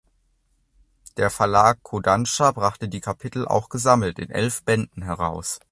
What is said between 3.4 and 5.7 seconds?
auch gesammelt in elf Bänden heraus.